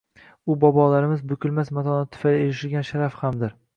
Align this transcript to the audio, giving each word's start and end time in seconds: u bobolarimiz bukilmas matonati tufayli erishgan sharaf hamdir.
u 0.51 0.55
bobolarimiz 0.61 1.21
bukilmas 1.33 1.71
matonati 1.79 2.11
tufayli 2.17 2.43
erishgan 2.47 2.89
sharaf 2.91 3.21
hamdir. 3.21 3.55